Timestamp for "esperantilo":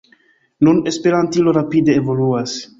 0.93-1.55